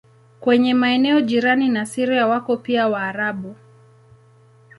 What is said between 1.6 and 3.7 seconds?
na Syria wako pia Waarabu.